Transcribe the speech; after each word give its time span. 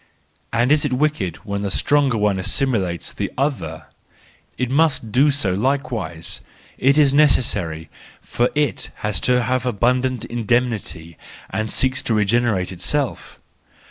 And 0.51 0.71
is 0.71 0.83
it 0.83 0.93
wicked 0.93 1.35
when 1.45 1.61
the 1.61 1.69
stronger 1.69 2.17
one 2.17 2.39
assimilates 2.39 3.13
the 3.13 3.31
other? 3.37 3.85
It 4.57 4.71
must 4.71 5.11
do 5.11 5.29
so 5.29 5.53
likewise: 5.53 6.41
it 6.79 6.97
is 6.97 7.13
necessary, 7.13 7.87
for 8.19 8.49
it 8.55 8.89
has 9.05 9.19
to 9.19 9.43
have 9.43 9.63
abundant 9.67 10.25
indemnity 10.25 11.19
and 11.51 11.69
seeks 11.69 12.01
to 12.01 12.15
regenerate 12.15 12.71
itself. 12.71 13.39